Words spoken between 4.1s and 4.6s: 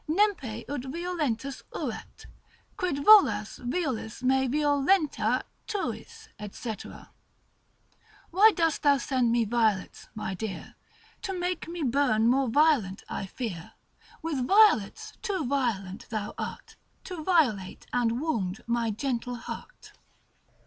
me